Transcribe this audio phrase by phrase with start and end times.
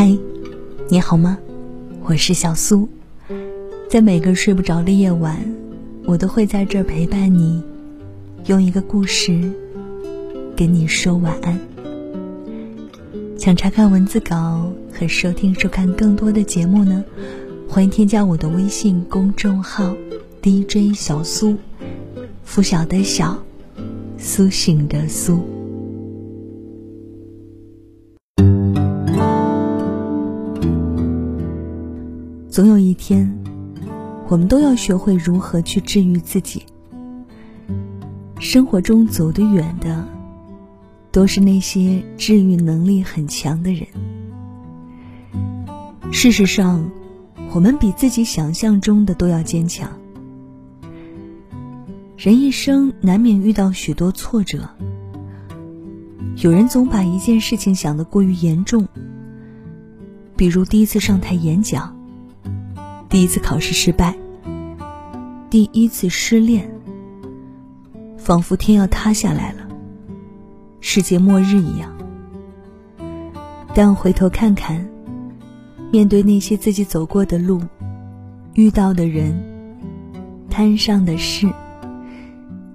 [0.00, 0.16] 嗨，
[0.88, 1.36] 你好吗？
[2.04, 2.88] 我是小苏，
[3.90, 5.36] 在每个睡不着的夜晚，
[6.04, 7.60] 我都会在这儿陪伴你，
[8.46, 9.50] 用一个故事
[10.56, 11.58] 跟你说晚安。
[13.36, 17.04] 想查看文字稿和收听收看更多的节目呢，
[17.68, 19.92] 欢迎添加我的微信公众号
[20.40, 21.56] DJ 小苏，
[22.44, 23.36] 拂晓的晓，
[24.16, 25.57] 苏醒的苏。
[32.58, 33.32] 总有一天，
[34.26, 36.64] 我们都要学会如何去治愈自己。
[38.40, 40.04] 生活中走得远的，
[41.12, 43.86] 都是那些治愈能力很强的人。
[46.10, 46.84] 事实上，
[47.52, 49.88] 我们比自己想象中的都要坚强。
[52.16, 54.68] 人一生难免遇到许多挫折，
[56.38, 58.84] 有人总把一件事情想得过于严重，
[60.34, 61.96] 比如第一次上台演讲。
[63.08, 64.14] 第一次考试失败，
[65.48, 66.70] 第一次失恋，
[68.18, 69.66] 仿佛天要塌下来了，
[70.80, 71.90] 世界末日一样。
[73.74, 74.86] 但回头看看，
[75.90, 77.62] 面对那些自己走过的路、
[78.52, 79.34] 遇到的人、
[80.50, 81.50] 摊上的事，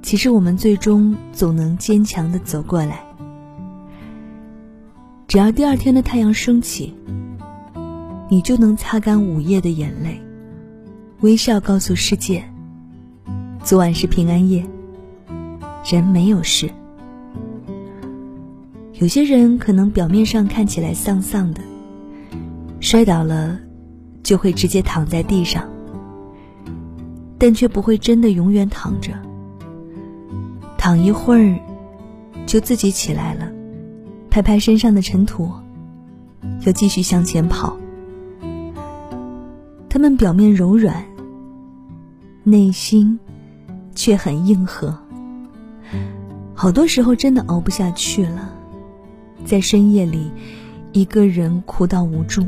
[0.01, 3.05] 其实我们最终总能坚强的走过来。
[5.27, 6.91] 只要第二天的太阳升起。
[8.33, 10.19] 你就能擦干午夜的眼泪，
[11.21, 12.43] 微笑告诉世界：
[13.63, 14.65] 昨晚是平安夜，
[15.85, 16.67] 人没有事。
[18.93, 21.61] 有些人可能表面上看起来丧丧的，
[22.79, 23.59] 摔倒了
[24.23, 25.69] 就会直接躺在地上，
[27.37, 29.11] 但却不会真的永远躺着。
[30.75, 31.59] 躺一会儿，
[32.47, 33.47] 就自己起来了，
[34.31, 35.51] 拍拍身上的尘土，
[36.65, 37.77] 又继续向前跑。
[39.93, 41.05] 他们表面柔软，
[42.43, 43.19] 内心
[43.93, 44.97] 却很硬核。
[46.55, 48.51] 好多时候真的熬不下去了，
[49.45, 50.31] 在深夜里，
[50.93, 52.43] 一个人哭到无助。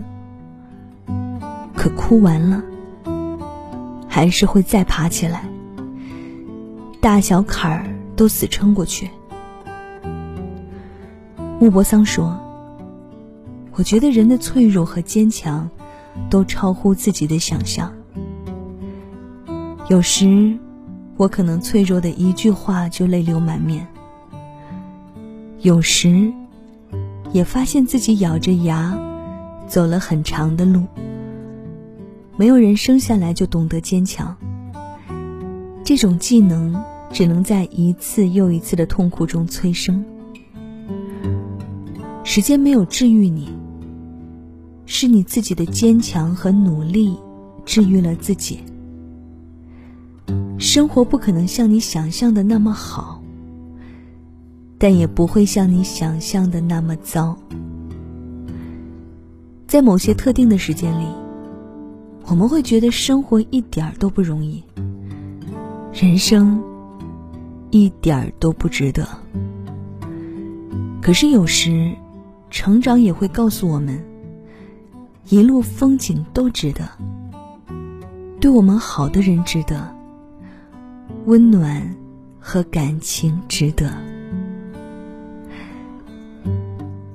[1.76, 2.64] 可哭完了，
[4.08, 5.48] 还是会再爬起来，
[7.00, 9.08] 大小坎儿都死撑过去。
[11.60, 12.36] 穆泊桑说
[13.78, 15.70] ：“我觉得人的脆弱和坚强。”
[16.30, 17.92] 都超乎自己的想象。
[19.90, 20.58] 有时，
[21.18, 23.86] 我可能脆弱的一句话就泪流满面；
[25.62, 26.34] 有时，
[27.32, 28.98] 也发现自己咬着牙
[29.68, 30.84] 走了很长的路。
[32.38, 34.36] 没有人生下来就懂得坚强，
[35.86, 40.04] 这种技能只能在一次又一次的痛苦中催生。
[42.26, 43.55] 时间没有治愈你。
[44.86, 47.18] 是你自己的坚强和努力
[47.66, 48.60] 治愈了自己。
[50.58, 53.22] 生活不可能像你想象的那么好，
[54.78, 57.38] 但也不会像你想象的那么糟。
[59.68, 61.06] 在某些特定的时间里，
[62.26, 64.64] 我们会觉得生活一点儿都不容易，
[65.94, 66.62] 人生
[67.72, 69.08] 一点儿都不值得。
[71.02, 71.94] 可是有时，
[72.50, 74.02] 成长也会告诉我们。
[75.28, 76.88] 一路风景都值得，
[78.40, 79.92] 对我们好的人值得，
[81.26, 81.96] 温暖
[82.40, 83.90] 和感情值得。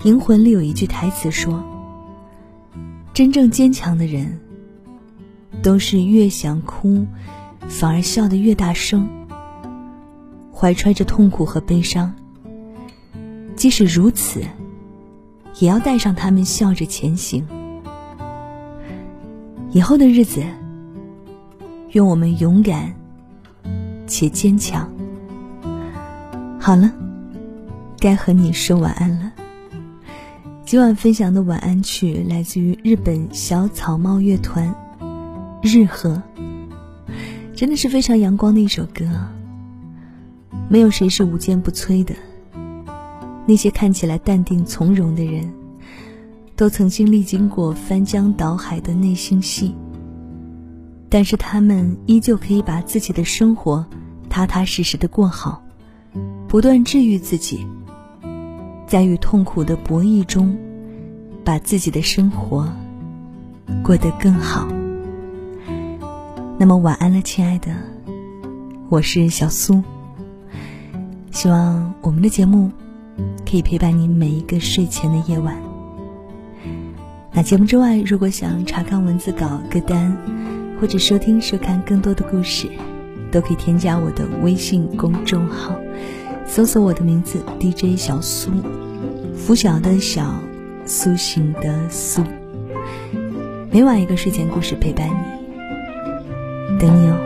[0.09, 1.63] 《银魂》里有一句台词说
[3.15, 4.41] ：“真正坚强的人，
[5.63, 7.07] 都是越想哭，
[7.69, 9.09] 反而笑得越大声。
[10.53, 12.13] 怀揣着痛苦和悲伤，
[13.55, 14.43] 即使如此，
[15.61, 17.47] 也要带上他们笑着前行。”
[19.73, 20.43] 以后的日子，
[21.93, 22.93] 愿我们勇敢
[24.05, 24.91] 且坚强。
[26.59, 26.93] 好了，
[28.01, 29.31] 该和你说晚安了。
[30.65, 34.75] 今晚分享的晚安曲来自于日本小草帽乐团
[35.63, 36.21] 《日和》，
[37.55, 39.05] 真的是非常阳光的一首歌。
[40.69, 42.13] 没有谁是无坚不摧的，
[43.47, 45.49] 那些看起来淡定从容的人。
[46.61, 49.75] 都曾经历经过翻江倒海的内心戏，
[51.09, 53.83] 但是他们依旧可以把自己的生活
[54.29, 55.63] 踏踏实实的过好，
[56.47, 57.67] 不断治愈自己，
[58.87, 60.55] 在与痛苦的博弈中，
[61.43, 62.71] 把自己的生活
[63.83, 64.69] 过得更好。
[66.59, 67.75] 那么晚安了，亲爱的，
[68.91, 69.83] 我是小苏。
[71.31, 72.71] 希望我们的节目
[73.51, 75.70] 可以陪伴你每一个睡前的夜晚。
[77.33, 80.17] 那节目之外，如果想查看文字稿、歌单，
[80.81, 82.69] 或者收听、收看更多的故事，
[83.31, 85.77] 都可以添加我的微信公众号，
[86.45, 88.51] 搜索我的名字 DJ 小苏，
[89.37, 90.35] 拂晓的小，
[90.85, 92.23] 苏醒的苏。
[93.71, 97.17] 每晚一个睡前故事陪伴你，等你哦。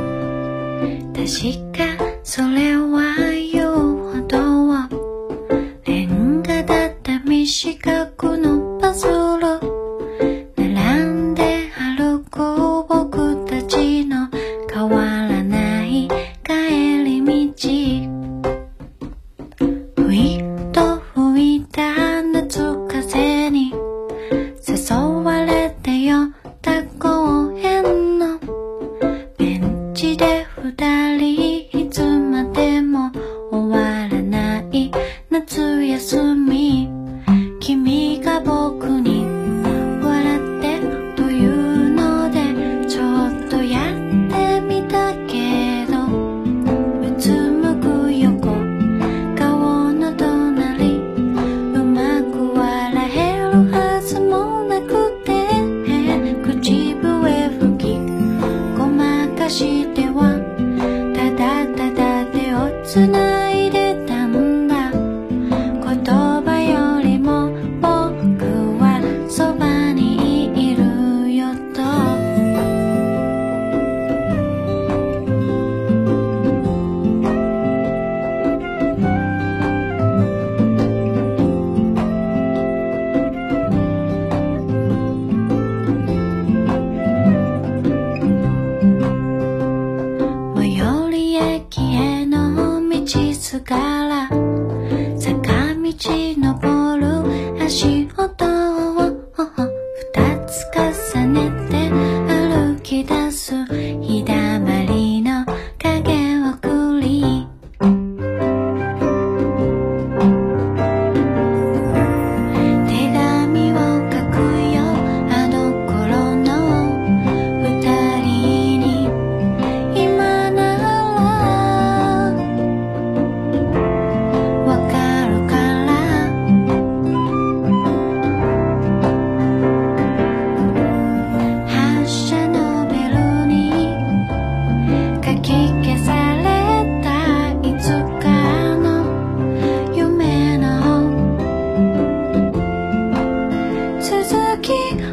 [144.69, 145.04] looking